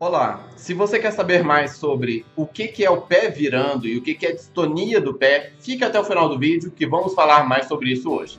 Olá, 0.00 0.48
se 0.56 0.74
você 0.74 0.96
quer 1.00 1.10
saber 1.10 1.42
mais 1.42 1.72
sobre 1.72 2.24
o 2.36 2.46
que 2.46 2.84
é 2.84 2.88
o 2.88 3.00
pé 3.00 3.30
virando 3.30 3.84
e 3.84 3.98
o 3.98 4.00
que 4.00 4.24
é 4.24 4.30
distonia 4.30 5.00
do 5.00 5.12
pé, 5.12 5.52
fique 5.58 5.82
até 5.82 5.98
o 5.98 6.04
final 6.04 6.28
do 6.28 6.38
vídeo 6.38 6.70
que 6.70 6.86
vamos 6.86 7.14
falar 7.14 7.48
mais 7.48 7.66
sobre 7.66 7.90
isso 7.90 8.08
hoje. 8.08 8.38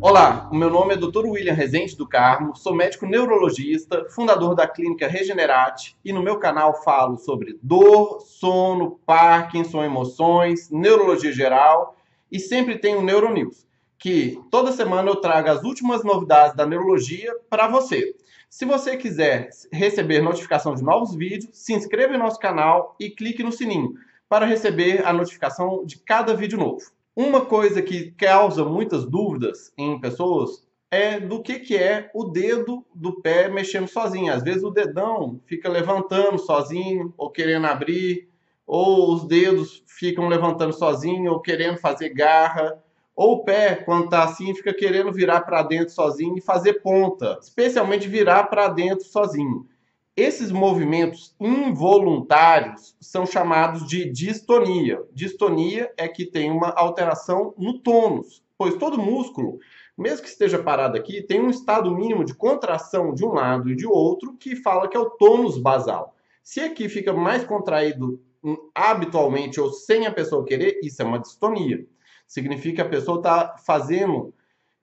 Olá, 0.00 0.48
o 0.50 0.56
meu 0.56 0.68
nome 0.68 0.94
é 0.94 0.96
Dr. 0.96 1.24
William 1.24 1.52
Rezende 1.52 1.96
do 1.96 2.04
Carmo, 2.04 2.56
sou 2.56 2.74
médico 2.74 3.06
neurologista, 3.06 4.06
fundador 4.10 4.56
da 4.56 4.66
clínica 4.66 5.06
Regenerate 5.06 5.96
e 6.04 6.12
no 6.12 6.24
meu 6.24 6.40
canal 6.40 6.82
falo 6.82 7.16
sobre 7.16 7.56
dor, 7.62 8.22
sono, 8.22 8.98
Parkinson, 9.06 9.84
emoções, 9.84 10.68
neurologia 10.68 11.30
geral 11.30 11.94
e 12.30 12.40
sempre 12.40 12.76
tenho 12.76 13.02
Neuronews 13.02 13.66
que 13.98 14.38
toda 14.50 14.72
semana 14.72 15.10
eu 15.10 15.16
trago 15.16 15.50
as 15.50 15.62
últimas 15.62 16.04
novidades 16.04 16.56
da 16.56 16.66
neurologia 16.66 17.34
para 17.48 17.68
você. 17.68 18.14
Se 18.48 18.64
você 18.64 18.96
quiser 18.96 19.50
receber 19.72 20.20
notificação 20.20 20.74
de 20.74 20.82
novos 20.82 21.14
vídeos, 21.14 21.50
se 21.52 21.72
inscreva 21.72 22.14
em 22.14 22.18
nosso 22.18 22.38
canal 22.38 22.94
e 23.00 23.10
clique 23.10 23.42
no 23.42 23.52
sininho 23.52 23.94
para 24.28 24.46
receber 24.46 25.06
a 25.06 25.12
notificação 25.12 25.84
de 25.84 25.98
cada 25.98 26.34
vídeo 26.34 26.58
novo. 26.58 26.80
Uma 27.14 27.44
coisa 27.44 27.80
que 27.80 28.10
causa 28.12 28.64
muitas 28.64 29.06
dúvidas 29.06 29.72
em 29.76 29.98
pessoas 30.00 30.66
é 30.90 31.18
do 31.18 31.42
que, 31.42 31.58
que 31.58 31.76
é 31.76 32.10
o 32.14 32.24
dedo 32.24 32.84
do 32.94 33.20
pé 33.20 33.48
mexendo 33.48 33.88
sozinho. 33.88 34.32
Às 34.32 34.42
vezes 34.42 34.62
o 34.62 34.70
dedão 34.70 35.40
fica 35.46 35.68
levantando 35.68 36.38
sozinho 36.38 37.12
ou 37.16 37.30
querendo 37.30 37.66
abrir, 37.66 38.28
ou 38.66 39.14
os 39.14 39.26
dedos 39.26 39.82
ficam 39.86 40.28
levantando 40.28 40.72
sozinho 40.72 41.32
ou 41.32 41.40
querendo 41.40 41.78
fazer 41.78 42.10
garra 42.10 42.82
ou 43.16 43.36
o 43.36 43.44
pé, 43.44 43.76
quando 43.76 44.04
está 44.04 44.24
assim, 44.24 44.54
fica 44.54 44.74
querendo 44.74 45.10
virar 45.10 45.40
para 45.40 45.62
dentro 45.62 45.94
sozinho 45.94 46.36
e 46.36 46.42
fazer 46.42 46.74
ponta, 46.82 47.38
especialmente 47.40 48.06
virar 48.06 48.44
para 48.44 48.68
dentro 48.68 49.06
sozinho. 49.06 49.66
Esses 50.14 50.52
movimentos 50.52 51.34
involuntários 51.40 52.94
são 53.00 53.24
chamados 53.24 53.86
de 53.86 54.10
distonia. 54.10 55.02
Distonia 55.12 55.90
é 55.96 56.06
que 56.06 56.26
tem 56.26 56.50
uma 56.50 56.70
alteração 56.70 57.54
no 57.56 57.78
tônus, 57.78 58.42
pois 58.58 58.76
todo 58.76 58.98
músculo, 58.98 59.58
mesmo 59.96 60.22
que 60.22 60.28
esteja 60.28 60.62
parado 60.62 60.96
aqui, 60.96 61.22
tem 61.22 61.40
um 61.40 61.50
estado 61.50 61.90
mínimo 61.94 62.22
de 62.22 62.34
contração 62.34 63.14
de 63.14 63.24
um 63.24 63.32
lado 63.32 63.70
e 63.70 63.76
de 63.76 63.86
outro 63.86 64.34
que 64.38 64.56
fala 64.56 64.88
que 64.88 64.96
é 64.96 65.00
o 65.00 65.10
tônus 65.10 65.58
basal. 65.58 66.14
Se 66.42 66.60
aqui 66.60 66.86
fica 66.88 67.14
mais 67.14 67.44
contraído 67.44 68.20
hum, 68.44 68.56
habitualmente 68.74 69.58
ou 69.58 69.72
sem 69.72 70.06
a 70.06 70.12
pessoa 70.12 70.44
querer, 70.44 70.78
isso 70.82 71.00
é 71.00 71.04
uma 71.04 71.18
distonia. 71.18 71.86
Significa 72.26 72.76
que 72.76 72.82
a 72.82 72.90
pessoa 72.90 73.18
está 73.18 73.56
fazendo 73.58 74.34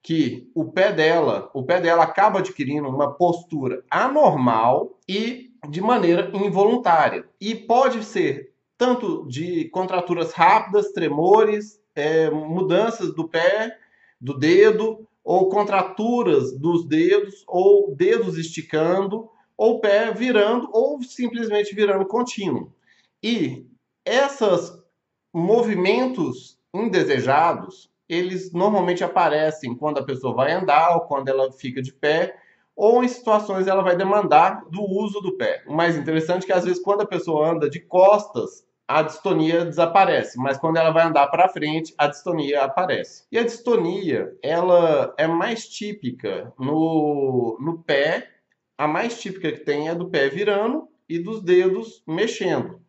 que 0.01 0.51
o 0.53 0.65
pé 0.65 0.91
dela, 0.91 1.49
o 1.53 1.63
pé 1.63 1.79
dela 1.79 2.03
acaba 2.03 2.39
adquirindo 2.39 2.89
uma 2.89 3.13
postura 3.13 3.83
anormal 3.89 4.99
e 5.07 5.51
de 5.69 5.81
maneira 5.81 6.29
involuntária. 6.33 7.25
E 7.39 7.55
pode 7.55 8.03
ser 8.03 8.53
tanto 8.77 9.25
de 9.27 9.69
contraturas 9.69 10.33
rápidas, 10.33 10.91
tremores, 10.91 11.79
é, 11.95 12.29
mudanças 12.29 13.13
do 13.15 13.29
pé, 13.29 13.77
do 14.19 14.37
dedo, 14.37 15.07
ou 15.23 15.47
contraturas 15.47 16.51
dos 16.51 16.85
dedos, 16.85 17.43
ou 17.47 17.95
dedos 17.95 18.37
esticando, 18.37 19.29
ou 19.55 19.79
pé 19.79 20.11
virando, 20.11 20.69
ou 20.73 21.01
simplesmente 21.01 21.73
virando 21.73 22.05
contínuo. 22.05 22.73
E 23.21 23.65
esses 24.05 24.73
movimentos 25.31 26.59
indesejados, 26.73 27.91
eles 28.07 28.51
normalmente 28.51 29.03
aparecem 29.03 29.75
quando 29.75 29.99
a 29.99 30.03
pessoa 30.03 30.33
vai 30.33 30.51
andar 30.51 30.95
ou 30.95 31.01
quando 31.01 31.29
ela 31.29 31.51
fica 31.51 31.81
de 31.81 31.93
pé, 31.93 32.35
ou 32.75 33.03
em 33.03 33.07
situações 33.07 33.67
ela 33.67 33.83
vai 33.83 33.95
demandar 33.95 34.65
do 34.69 34.81
uso 34.81 35.21
do 35.21 35.37
pé. 35.37 35.63
O 35.67 35.73
mais 35.73 35.95
interessante 35.95 36.43
é 36.43 36.45
que 36.47 36.53
às 36.53 36.65
vezes 36.65 36.81
quando 36.81 37.01
a 37.01 37.07
pessoa 37.07 37.51
anda 37.51 37.69
de 37.69 37.79
costas, 37.79 38.65
a 38.87 39.01
distonia 39.01 39.63
desaparece, 39.63 40.37
mas 40.37 40.57
quando 40.57 40.77
ela 40.77 40.91
vai 40.91 41.05
andar 41.05 41.27
para 41.27 41.47
frente, 41.47 41.93
a 41.97 42.07
distonia 42.07 42.63
aparece. 42.63 43.25
E 43.31 43.37
a 43.37 43.43
distonia, 43.43 44.35
ela 44.41 45.13
é 45.17 45.27
mais 45.27 45.67
típica 45.69 46.51
no, 46.59 47.57
no 47.61 47.81
pé, 47.83 48.29
a 48.77 48.87
mais 48.87 49.21
típica 49.21 49.51
que 49.51 49.59
tem 49.59 49.87
é 49.87 49.95
do 49.95 50.09
pé 50.09 50.27
virando 50.27 50.89
e 51.07 51.19
dos 51.19 51.41
dedos 51.41 52.03
mexendo 52.07 52.82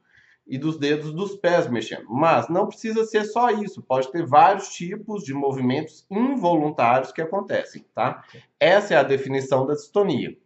e 0.47 0.59
dos 0.59 0.79
dedos 0.79 1.13
dos 1.13 1.37
pés 1.37 1.69
mexendo. 1.69 2.07
Mas 2.09 2.49
não 2.49 2.67
precisa 2.67 3.05
ser 3.05 3.25
só 3.25 3.51
isso, 3.51 3.83
pode 3.83 4.11
ter 4.11 4.27
vários 4.27 4.69
tipos 4.69 5.25
de 5.25 5.33
movimentos 5.33 6.07
involuntários 6.11 7.13
que 7.13 7.23
acontecem, 7.23 7.85
tá? 7.95 8.23
Essa 8.61 8.95
é 8.95 8.97
a 8.97 9.03
definição 9.03 9.67
da 9.67 9.75
distonia. 9.75 10.37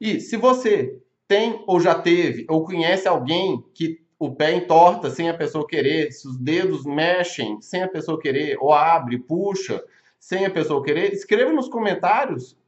E 0.00 0.20
se 0.20 0.36
você 0.36 0.98
tem 1.26 1.62
ou 1.66 1.80
já 1.80 1.94
teve 1.94 2.46
ou 2.48 2.64
conhece 2.64 3.08
alguém 3.08 3.64
que 3.74 4.00
o 4.18 4.34
pé 4.34 4.52
entorta 4.54 5.10
sem 5.10 5.28
a 5.28 5.36
pessoa 5.36 5.66
querer, 5.66 6.10
se 6.12 6.26
os 6.26 6.36
dedos 6.36 6.84
mexem 6.84 7.60
sem 7.60 7.82
a 7.82 7.88
pessoa 7.88 8.18
querer, 8.18 8.56
ou 8.60 8.72
abre, 8.72 9.18
puxa, 9.18 9.82
sem 10.18 10.44
a 10.44 10.50
pessoa 10.50 10.82
querer, 10.82 11.12
escreva 11.12 11.52
nos 11.52 11.68
comentários 11.68 12.58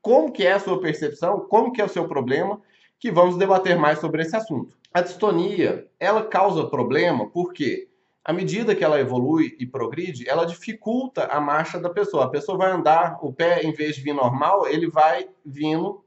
como 0.00 0.32
que 0.32 0.46
é 0.46 0.52
a 0.52 0.60
sua 0.60 0.80
percepção, 0.80 1.40
como 1.40 1.72
que 1.72 1.80
é 1.80 1.84
o 1.84 1.88
seu 1.88 2.06
problema, 2.06 2.60
que 3.00 3.10
vamos 3.10 3.38
debater 3.38 3.76
mais 3.76 3.98
sobre 3.98 4.22
esse 4.22 4.36
assunto. 4.36 4.76
A 4.92 5.00
distonia, 5.00 5.88
ela 5.98 6.22
causa 6.22 6.68
problema 6.68 7.28
porque 7.30 7.88
à 8.22 8.32
medida 8.32 8.76
que 8.76 8.84
ela 8.84 9.00
evolui 9.00 9.56
e 9.58 9.66
progride, 9.66 10.28
ela 10.28 10.44
dificulta 10.44 11.24
a 11.24 11.40
marcha 11.40 11.80
da 11.80 11.88
pessoa. 11.88 12.26
A 12.26 12.28
pessoa 12.28 12.58
vai 12.58 12.70
andar, 12.70 13.18
o 13.22 13.32
pé, 13.32 13.62
em 13.62 13.72
vez 13.72 13.96
de 13.96 14.02
vir 14.02 14.12
normal, 14.12 14.68
ele 14.68 14.88
vai 14.88 15.28
vindo 15.44 16.04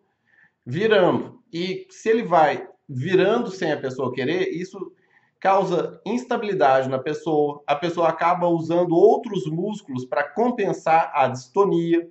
virando. 0.66 1.40
E 1.52 1.88
se 1.90 2.10
ele 2.10 2.24
vai 2.24 2.68
virando 2.88 3.50
sem 3.50 3.72
a 3.72 3.78
pessoa 3.78 4.14
querer, 4.14 4.50
isso 4.50 4.94
causa 5.40 6.00
instabilidade 6.06 6.88
na 6.88 7.00
pessoa. 7.00 7.64
A 7.66 7.76
pessoa 7.76 8.10
acaba 8.10 8.48
usando 8.48 8.96
outros 8.96 9.48
músculos 9.48 10.06
para 10.06 10.24
compensar 10.24 11.12
a 11.14 11.28
distonia. 11.28 12.08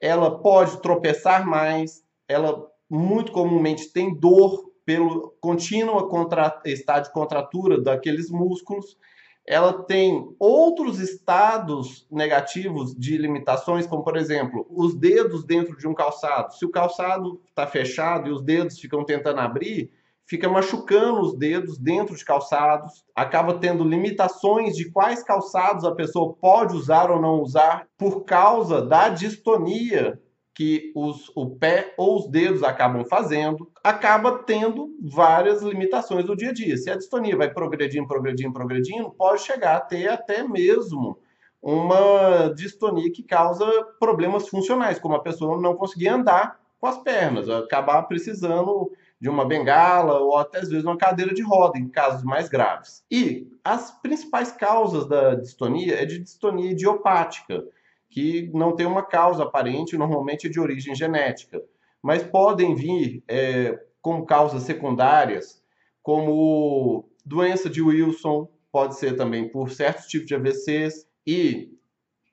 Ela 0.00 0.40
pode 0.40 0.80
tropeçar 0.80 1.46
mais, 1.46 2.02
ela 2.26 2.71
muito 2.92 3.32
comumente 3.32 3.90
tem 3.90 4.14
dor 4.14 4.70
pelo 4.84 5.34
contínua 5.40 6.08
contra, 6.10 6.60
estado 6.66 7.04
de 7.04 7.12
contratura 7.12 7.80
daqueles 7.80 8.30
músculos, 8.30 8.98
ela 9.46 9.72
tem 9.84 10.36
outros 10.38 11.00
estados 11.00 12.06
negativos 12.10 12.94
de 12.94 13.16
limitações, 13.16 13.86
como 13.86 14.04
por 14.04 14.16
exemplo, 14.16 14.66
os 14.68 14.94
dedos 14.94 15.42
dentro 15.44 15.76
de 15.78 15.88
um 15.88 15.94
calçado. 15.94 16.52
Se 16.54 16.66
o 16.66 16.70
calçado 16.70 17.40
está 17.48 17.66
fechado 17.66 18.28
e 18.28 18.32
os 18.32 18.42
dedos 18.42 18.78
ficam 18.78 19.04
tentando 19.04 19.40
abrir, 19.40 19.90
fica 20.26 20.48
machucando 20.48 21.22
os 21.22 21.36
dedos 21.38 21.78
dentro 21.78 22.14
de 22.14 22.24
calçados, 22.24 23.06
acaba 23.16 23.54
tendo 23.54 23.84
limitações 23.84 24.76
de 24.76 24.90
quais 24.90 25.22
calçados 25.22 25.86
a 25.86 25.94
pessoa 25.94 26.34
pode 26.34 26.76
usar 26.76 27.10
ou 27.10 27.20
não 27.20 27.40
usar 27.40 27.88
por 27.96 28.24
causa 28.24 28.82
da 28.82 29.08
distonia 29.08 30.20
que 30.54 30.92
os, 30.94 31.30
o 31.34 31.56
pé 31.56 31.94
ou 31.96 32.18
os 32.18 32.30
dedos 32.30 32.62
acabam 32.62 33.04
fazendo, 33.04 33.70
acaba 33.82 34.42
tendo 34.42 34.94
várias 35.00 35.62
limitações 35.62 36.24
do 36.26 36.36
dia 36.36 36.50
a 36.50 36.52
dia. 36.52 36.76
Se 36.76 36.90
a 36.90 36.96
distonia 36.96 37.36
vai 37.36 37.50
progredindo, 37.50 38.06
progredindo, 38.06 38.52
progredindo, 38.52 39.10
pode 39.10 39.42
chegar 39.42 39.76
a 39.76 39.80
ter 39.80 40.08
até 40.08 40.42
mesmo 40.42 41.18
uma 41.62 42.48
distonia 42.54 43.10
que 43.10 43.22
causa 43.22 43.64
problemas 43.98 44.48
funcionais, 44.48 44.98
como 44.98 45.14
a 45.14 45.22
pessoa 45.22 45.60
não 45.60 45.76
conseguir 45.76 46.08
andar 46.08 46.60
com 46.78 46.86
as 46.86 46.98
pernas, 46.98 47.48
acabar 47.48 48.02
precisando 48.02 48.90
de 49.20 49.28
uma 49.28 49.44
bengala 49.44 50.18
ou 50.18 50.36
até 50.36 50.58
às 50.58 50.68
vezes 50.68 50.84
uma 50.84 50.98
cadeira 50.98 51.32
de 51.32 51.42
roda, 51.42 51.78
em 51.78 51.88
casos 51.88 52.24
mais 52.24 52.48
graves. 52.48 53.04
E 53.08 53.46
as 53.64 53.92
principais 54.02 54.50
causas 54.50 55.06
da 55.06 55.36
distonia 55.36 56.02
é 56.02 56.04
de 56.04 56.18
distonia 56.18 56.72
idiopática 56.72 57.64
que 58.12 58.50
não 58.52 58.76
tem 58.76 58.84
uma 58.84 59.02
causa 59.02 59.42
aparente, 59.42 59.96
normalmente 59.96 60.46
de 60.46 60.60
origem 60.60 60.94
genética, 60.94 61.62
mas 62.02 62.22
podem 62.22 62.74
vir 62.74 63.24
é, 63.26 63.80
causas 64.28 64.64
secundárias, 64.64 65.64
como 66.02 67.08
doença 67.24 67.70
de 67.70 67.80
Wilson, 67.80 68.48
pode 68.70 68.98
ser 68.98 69.16
também 69.16 69.48
por 69.48 69.70
certos 69.70 70.06
tipos 70.06 70.26
de 70.26 70.34
AVCs, 70.34 71.06
e 71.26 71.72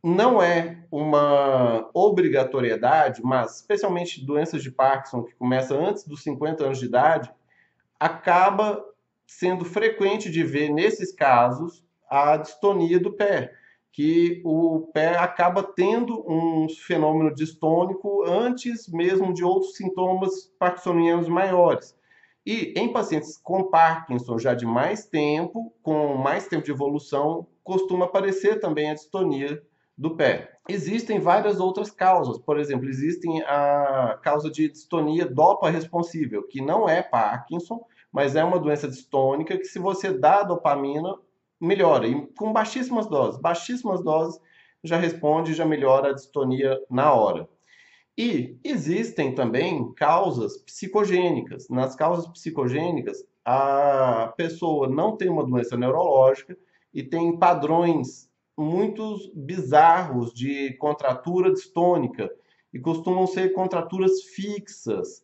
não 0.04 0.44
é 0.44 0.84
uma 0.92 1.90
obrigatoriedade, 1.94 3.22
mas 3.24 3.58
especialmente 3.58 4.26
doenças 4.26 4.62
de 4.62 4.72
Parkinson, 4.72 5.24
que 5.24 5.36
começa 5.36 5.76
antes 5.76 6.06
dos 6.06 6.24
50 6.24 6.66
anos 6.66 6.80
de 6.80 6.88
idade, 6.88 7.32
acaba 7.98 8.84
sendo 9.26 9.64
frequente 9.64 10.30
de 10.30 10.44
ver 10.44 10.70
nesses 10.70 11.14
casos 11.14 11.86
a 12.10 12.36
distonia 12.36 13.00
do 13.00 13.14
pé 13.14 13.54
que 13.92 14.42
o 14.46 14.90
pé 14.94 15.18
acaba 15.18 15.64
tendo 15.64 16.24
um 16.28 16.68
fenômeno 16.70 17.34
distônico 17.34 18.24
antes 18.26 18.88
mesmo 18.88 19.34
de 19.34 19.44
outros 19.44 19.76
sintomas 19.76 20.52
parkinsonianos 20.60 21.28
maiores. 21.28 21.98
E 22.46 22.74
em 22.78 22.92
pacientes 22.92 23.38
com 23.38 23.70
Parkinson 23.70 24.38
já 24.38 24.54
de 24.54 24.66
mais 24.66 25.06
tempo, 25.06 25.74
com 25.82 26.16
mais 26.16 26.48
tempo 26.48 26.64
de 26.64 26.72
evolução, 26.72 27.48
costuma 27.64 28.06
aparecer 28.06 28.60
também 28.60 28.90
a 28.90 28.94
distonia 28.94 29.62
do 29.98 30.16
pé. 30.16 30.58
Existem 30.68 31.20
várias 31.20 31.60
outras 31.60 31.92
causas, 31.92 32.38
por 32.40 32.58
exemplo, 32.58 32.88
existem 32.88 33.42
a 33.44 34.18
causa 34.24 34.50
de 34.50 34.70
distonia 34.70 35.26
dopa 35.26 35.70
responsível, 35.70 36.48
que 36.48 36.62
não 36.62 36.88
é 36.88 37.02
Parkinson, 37.02 37.86
mas 38.12 38.36
é 38.36 38.44
uma 38.44 38.60
doença 38.60 38.88
distônica 38.88 39.58
que 39.58 39.66
se 39.66 39.78
você 39.78 40.12
dá 40.12 40.42
dopamina, 40.42 41.16
melhora, 41.60 42.08
e 42.08 42.28
com 42.38 42.54
baixíssimas 42.54 43.08
doses. 43.08 43.40
Baixíssimas 43.40 44.04
doses 44.04 44.40
já 44.84 44.98
responde, 44.98 45.54
já 45.54 45.66
melhora 45.66 46.10
a 46.10 46.14
distonia 46.14 46.80
na 46.90 47.14
hora. 47.14 47.50
E 48.18 48.58
existem 48.64 49.34
também 49.34 49.94
causas 49.94 50.58
psicogênicas. 50.58 51.70
Nas 51.70 51.96
causas 51.96 52.28
psicogênicas, 52.28 53.26
a 53.46 54.34
pessoa 54.36 54.88
não 54.88 55.16
tem 55.16 55.30
uma 55.30 55.46
doença 55.46 55.78
neurológica 55.78 56.58
e 56.94 57.02
tem 57.02 57.38
padrões 57.38 58.30
muito 58.58 59.32
bizarros 59.34 60.34
de 60.34 60.74
contratura 60.74 61.52
distônica 61.52 62.30
e 62.74 62.80
costumam 62.80 63.26
ser 63.26 63.54
contraturas 63.54 64.22
fixas. 64.22 65.24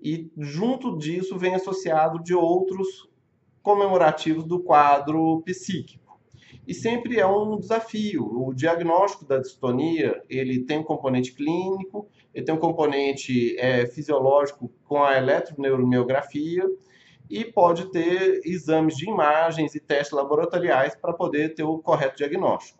E 0.00 0.30
junto 0.38 0.96
disso 0.96 1.36
vem 1.36 1.54
associado 1.54 2.22
de 2.22 2.34
outros 2.34 3.08
comemorativos 3.66 4.44
do 4.44 4.60
quadro 4.60 5.42
psíquico. 5.44 6.20
E 6.68 6.72
sempre 6.72 7.18
é 7.18 7.26
um 7.26 7.58
desafio. 7.58 8.22
O 8.24 8.54
diagnóstico 8.54 9.24
da 9.24 9.38
distonia, 9.38 10.22
ele 10.30 10.64
tem 10.64 10.78
um 10.78 10.84
componente 10.84 11.32
clínico, 11.32 12.08
ele 12.32 12.44
tem 12.44 12.54
um 12.54 12.60
componente 12.60 13.58
é, 13.58 13.84
fisiológico 13.86 14.70
com 14.84 15.02
a 15.02 15.16
eletroneuromiografia 15.16 16.62
e 17.28 17.44
pode 17.44 17.90
ter 17.90 18.40
exames 18.44 18.96
de 18.96 19.10
imagens 19.10 19.74
e 19.74 19.80
testes 19.80 20.16
laboratoriais 20.16 20.94
para 20.94 21.12
poder 21.12 21.52
ter 21.56 21.64
o 21.64 21.80
correto 21.80 22.18
diagnóstico. 22.18 22.78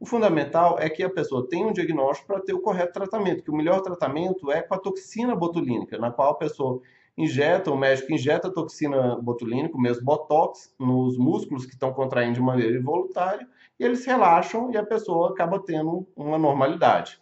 O 0.00 0.04
fundamental 0.04 0.80
é 0.80 0.90
que 0.90 1.04
a 1.04 1.10
pessoa 1.10 1.48
tenha 1.48 1.68
um 1.68 1.72
diagnóstico 1.72 2.26
para 2.26 2.40
ter 2.40 2.54
o 2.54 2.60
correto 2.60 2.92
tratamento, 2.92 3.44
que 3.44 3.52
o 3.52 3.56
melhor 3.56 3.82
tratamento 3.82 4.50
é 4.50 4.62
com 4.62 4.74
a 4.74 4.78
toxina 4.78 5.36
botulínica, 5.36 5.96
na 5.96 6.10
qual 6.10 6.30
a 6.30 6.38
pessoa 6.38 6.82
injeta, 7.16 7.70
o 7.70 7.76
médico 7.76 8.12
injeta 8.12 8.52
toxina 8.52 9.16
botulínica, 9.16 9.78
mesmo 9.78 10.04
botox, 10.04 10.74
nos 10.78 11.16
músculos 11.16 11.64
que 11.64 11.72
estão 11.72 11.92
contraindo 11.92 12.34
de 12.34 12.40
maneira 12.40 12.76
involuntária, 12.76 13.46
e 13.78 13.84
eles 13.84 14.04
relaxam 14.04 14.70
e 14.72 14.76
a 14.76 14.84
pessoa 14.84 15.30
acaba 15.30 15.58
tendo 15.58 16.06
uma 16.16 16.38
normalidade. 16.38 17.18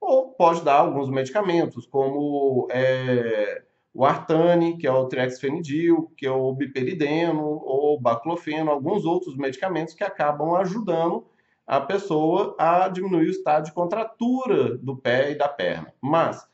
Ou 0.00 0.30
pode 0.32 0.62
dar 0.62 0.80
alguns 0.80 1.08
medicamentos, 1.08 1.86
como 1.86 2.68
é, 2.70 3.62
o 3.94 4.04
Artane, 4.04 4.76
que 4.76 4.86
é 4.86 4.92
o 4.92 5.06
Trexfenidil, 5.06 6.12
que 6.16 6.26
é 6.26 6.30
o 6.30 6.52
Biperideno, 6.52 7.42
ou 7.42 8.00
Baclofeno, 8.00 8.70
alguns 8.70 9.04
outros 9.04 9.36
medicamentos 9.36 9.94
que 9.94 10.04
acabam 10.04 10.54
ajudando 10.56 11.26
a 11.66 11.80
pessoa 11.80 12.54
a 12.58 12.88
diminuir 12.88 13.26
o 13.26 13.30
estado 13.30 13.64
de 13.64 13.72
contratura 13.72 14.76
do 14.78 14.96
pé 14.96 15.32
e 15.32 15.34
da 15.34 15.48
perna. 15.48 15.92
Mas 16.00 16.46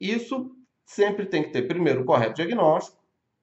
isso 0.00 0.50
sempre 0.88 1.26
tem 1.26 1.42
que 1.42 1.50
ter 1.50 1.68
primeiro 1.68 2.00
o 2.00 2.04
correto 2.04 2.36
diagnóstico, 2.36 2.96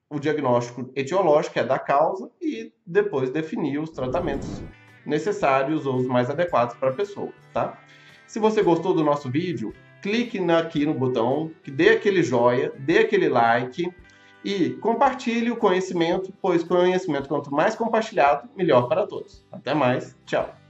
o 0.10 0.20
diagnóstico 0.20 0.92
etiológico, 0.96 1.60
é 1.60 1.64
da 1.64 1.78
causa, 1.78 2.30
e 2.42 2.74
depois 2.86 3.30
definir 3.30 3.78
os 3.78 3.92
tratamentos 3.92 4.64
necessários 5.06 5.86
ou 5.86 5.98
os 5.98 6.08
mais 6.08 6.28
adequados 6.28 6.76
para 6.76 6.90
a 6.90 6.94
pessoa, 6.94 7.32
tá? 7.54 7.80
Se 8.26 8.40
você 8.40 8.64
gostou 8.64 8.96
do 8.96 9.04
nosso 9.04 9.30
vídeo, 9.30 9.74
clique 10.02 10.40
aqui 10.52 10.88
no 10.88 10.96
botão, 10.96 11.52
dê 11.68 11.90
aquele 11.90 12.24
joia, 12.24 12.74
dê 12.80 12.98
aquele 12.98 13.30
like 13.30 13.94
e 14.44 14.72
compartilhe 14.72 15.52
o 15.52 15.58
conhecimento, 15.58 16.34
pois 16.42 16.64
conhecimento 16.64 17.30
quanto 17.30 17.54
mais 17.54 17.76
compartilhado, 17.76 18.50
melhor 18.56 18.88
para 18.88 19.06
todos. 19.06 19.46
Até 19.52 19.76
mais, 19.76 20.18
tchau! 20.26 20.65